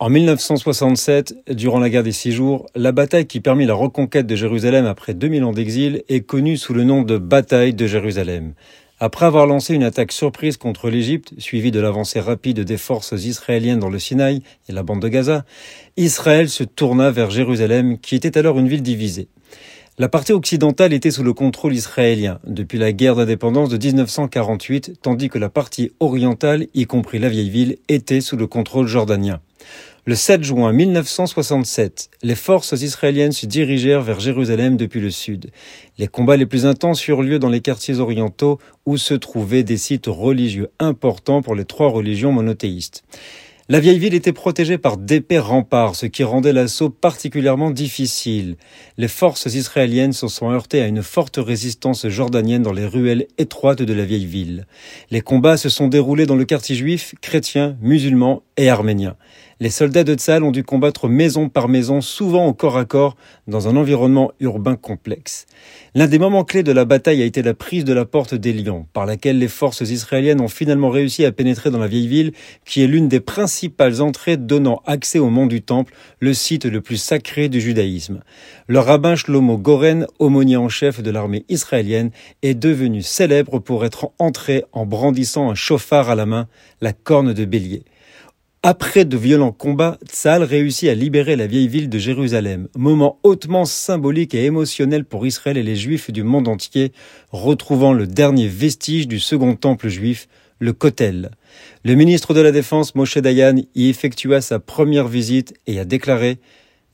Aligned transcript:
En 0.00 0.10
1967, 0.10 1.34
durant 1.50 1.80
la 1.80 1.90
guerre 1.90 2.04
des 2.04 2.12
Six 2.12 2.30
Jours, 2.30 2.66
la 2.76 2.92
bataille 2.92 3.26
qui 3.26 3.40
permit 3.40 3.66
la 3.66 3.74
reconquête 3.74 4.28
de 4.28 4.36
Jérusalem 4.36 4.86
après 4.86 5.12
2000 5.12 5.42
ans 5.42 5.52
d'exil 5.52 6.04
est 6.08 6.20
connue 6.20 6.56
sous 6.56 6.72
le 6.72 6.84
nom 6.84 7.02
de 7.02 7.18
bataille 7.18 7.74
de 7.74 7.84
Jérusalem. 7.88 8.54
Après 9.00 9.26
avoir 9.26 9.48
lancé 9.48 9.74
une 9.74 9.82
attaque 9.82 10.12
surprise 10.12 10.56
contre 10.56 10.88
l'Égypte, 10.88 11.34
suivie 11.38 11.72
de 11.72 11.80
l'avancée 11.80 12.20
rapide 12.20 12.60
des 12.60 12.76
forces 12.76 13.10
israéliennes 13.10 13.80
dans 13.80 13.90
le 13.90 13.98
Sinaï 13.98 14.42
et 14.68 14.72
la 14.72 14.84
bande 14.84 15.02
de 15.02 15.08
Gaza, 15.08 15.44
Israël 15.96 16.48
se 16.48 16.62
tourna 16.62 17.10
vers 17.10 17.30
Jérusalem, 17.30 17.98
qui 17.98 18.14
était 18.14 18.38
alors 18.38 18.60
une 18.60 18.68
ville 18.68 18.82
divisée. 18.82 19.26
La 19.98 20.08
partie 20.08 20.32
occidentale 20.32 20.92
était 20.92 21.10
sous 21.10 21.24
le 21.24 21.32
contrôle 21.32 21.74
israélien 21.74 22.38
depuis 22.46 22.78
la 22.78 22.92
guerre 22.92 23.16
d'indépendance 23.16 23.68
de 23.68 23.84
1948, 23.84 25.00
tandis 25.02 25.28
que 25.28 25.38
la 25.38 25.48
partie 25.48 25.90
orientale, 25.98 26.68
y 26.72 26.84
compris 26.84 27.18
la 27.18 27.28
vieille 27.28 27.50
ville, 27.50 27.78
était 27.88 28.20
sous 28.20 28.36
le 28.36 28.46
contrôle 28.46 28.86
jordanien. 28.86 29.40
Le 30.06 30.14
7 30.14 30.42
juin 30.42 30.72
1967, 30.72 32.08
les 32.22 32.34
forces 32.34 32.72
israéliennes 32.72 33.32
se 33.32 33.44
dirigèrent 33.44 34.00
vers 34.00 34.20
Jérusalem 34.20 34.78
depuis 34.78 35.00
le 35.00 35.10
sud. 35.10 35.50
Les 35.98 36.08
combats 36.08 36.38
les 36.38 36.46
plus 36.46 36.64
intenses 36.64 37.06
eurent 37.08 37.22
lieu 37.22 37.38
dans 37.38 37.50
les 37.50 37.60
quartiers 37.60 37.98
orientaux 37.98 38.58
où 38.86 38.96
se 38.96 39.12
trouvaient 39.12 39.64
des 39.64 39.76
sites 39.76 40.06
religieux 40.06 40.70
importants 40.78 41.42
pour 41.42 41.54
les 41.54 41.66
trois 41.66 41.90
religions 41.90 42.32
monothéistes. 42.32 43.04
La 43.70 43.80
vieille 43.80 43.98
ville 43.98 44.14
était 44.14 44.32
protégée 44.32 44.78
par 44.78 44.96
d'épais 44.96 45.38
remparts, 45.38 45.94
ce 45.94 46.06
qui 46.06 46.24
rendait 46.24 46.54
l'assaut 46.54 46.88
particulièrement 46.88 47.70
difficile. 47.70 48.56
Les 48.96 49.08
forces 49.08 49.44
israéliennes 49.44 50.14
se 50.14 50.26
sont 50.26 50.50
heurtées 50.50 50.80
à 50.80 50.86
une 50.86 51.02
forte 51.02 51.36
résistance 51.36 52.08
jordanienne 52.08 52.62
dans 52.62 52.72
les 52.72 52.86
ruelles 52.86 53.26
étroites 53.36 53.82
de 53.82 53.92
la 53.92 54.06
vieille 54.06 54.24
ville. 54.24 54.66
Les 55.10 55.20
combats 55.20 55.58
se 55.58 55.68
sont 55.68 55.88
déroulés 55.88 56.24
dans 56.24 56.34
le 56.34 56.46
quartier 56.46 56.76
juif, 56.76 57.14
chrétien, 57.20 57.76
musulman 57.82 58.42
et 58.56 58.70
arménien. 58.70 59.16
Les 59.60 59.70
soldats 59.70 60.04
de 60.04 60.14
Tzal 60.14 60.44
ont 60.44 60.52
dû 60.52 60.62
combattre 60.62 61.08
maison 61.08 61.48
par 61.48 61.68
maison, 61.68 62.00
souvent 62.00 62.46
au 62.46 62.54
corps 62.54 62.76
à 62.76 62.84
corps, 62.84 63.16
dans 63.48 63.66
un 63.66 63.74
environnement 63.74 64.30
urbain 64.38 64.76
complexe. 64.76 65.46
L'un 65.96 66.06
des 66.06 66.20
moments 66.20 66.44
clés 66.44 66.62
de 66.62 66.70
la 66.70 66.84
bataille 66.84 67.22
a 67.22 67.24
été 67.24 67.42
la 67.42 67.54
prise 67.54 67.84
de 67.84 67.92
la 67.92 68.04
porte 68.04 68.36
des 68.36 68.52
Lions, 68.52 68.86
par 68.92 69.04
laquelle 69.04 69.40
les 69.40 69.48
forces 69.48 69.80
israéliennes 69.80 70.40
ont 70.40 70.46
finalement 70.46 70.90
réussi 70.90 71.24
à 71.24 71.32
pénétrer 71.32 71.72
dans 71.72 71.80
la 71.80 71.88
vieille 71.88 72.06
ville, 72.06 72.32
qui 72.64 72.84
est 72.84 72.86
l'une 72.86 73.08
des 73.08 73.18
principales 73.18 74.00
entrées 74.00 74.36
donnant 74.36 74.80
accès 74.86 75.18
au 75.18 75.28
mont 75.28 75.46
du 75.46 75.60
Temple, 75.60 75.92
le 76.20 76.34
site 76.34 76.64
le 76.64 76.80
plus 76.80 76.96
sacré 76.96 77.48
du 77.48 77.60
judaïsme. 77.60 78.20
Le 78.68 78.78
rabbin 78.78 79.16
Shlomo 79.16 79.58
Goren, 79.58 80.06
aumônier 80.20 80.56
en 80.56 80.68
chef 80.68 81.02
de 81.02 81.10
l'armée 81.10 81.44
israélienne, 81.48 82.12
est 82.42 82.54
devenu 82.54 83.02
célèbre 83.02 83.58
pour 83.58 83.84
être 83.84 84.12
entré 84.20 84.62
en 84.70 84.86
brandissant 84.86 85.50
un 85.50 85.56
chauffard 85.56 86.10
à 86.10 86.14
la 86.14 86.26
main, 86.26 86.46
la 86.80 86.92
corne 86.92 87.32
de 87.32 87.44
bélier. 87.44 87.82
Après 88.64 89.04
de 89.04 89.16
violents 89.16 89.52
combats, 89.52 89.98
Tzal 90.04 90.42
réussit 90.42 90.88
à 90.88 90.94
libérer 90.94 91.36
la 91.36 91.46
vieille 91.46 91.68
ville 91.68 91.88
de 91.88 91.98
Jérusalem, 91.98 92.66
moment 92.76 93.20
hautement 93.22 93.64
symbolique 93.64 94.34
et 94.34 94.46
émotionnel 94.46 95.04
pour 95.04 95.24
Israël 95.26 95.56
et 95.56 95.62
les 95.62 95.76
Juifs 95.76 96.10
du 96.10 96.24
monde 96.24 96.48
entier, 96.48 96.92
retrouvant 97.30 97.92
le 97.92 98.08
dernier 98.08 98.48
vestige 98.48 99.06
du 99.06 99.20
second 99.20 99.54
temple 99.54 99.88
juif, 99.88 100.26
le 100.58 100.72
Kotel. 100.72 101.30
Le 101.84 101.94
ministre 101.94 102.34
de 102.34 102.40
la 102.40 102.50
Défense, 102.50 102.96
Moshe 102.96 103.18
Dayan, 103.18 103.62
y 103.76 103.90
effectua 103.90 104.40
sa 104.40 104.58
première 104.58 105.06
visite 105.06 105.54
et 105.68 105.78
a 105.78 105.84
déclaré 105.84 106.38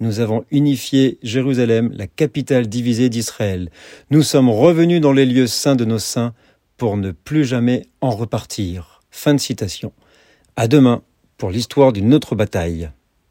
nous 0.00 0.20
avons 0.20 0.44
unifié 0.50 1.18
Jérusalem, 1.22 1.90
la 1.94 2.08
capitale 2.08 2.66
divisée 2.66 3.08
d'Israël. 3.08 3.70
Nous 4.10 4.22
sommes 4.22 4.50
revenus 4.50 5.00
dans 5.00 5.12
les 5.12 5.24
lieux 5.24 5.46
saints 5.46 5.76
de 5.76 5.84
nos 5.84 6.00
saints 6.00 6.34
pour 6.76 6.96
ne 6.96 7.12
plus 7.12 7.44
jamais 7.44 7.86
en 8.00 8.10
repartir. 8.10 9.02
Fin 9.10 9.34
de 9.34 9.40
citation. 9.40 9.92
À 10.56 10.66
demain 10.66 11.02
pour 11.36 11.50
l'histoire 11.50 11.92
d'une 11.92 12.14
autre 12.14 12.34
bataille. 12.34 12.90